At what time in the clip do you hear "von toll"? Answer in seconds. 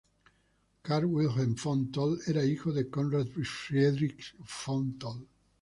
1.57-2.19, 4.43-5.27